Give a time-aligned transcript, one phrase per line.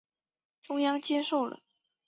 [0.63, 1.59] 中央接受了。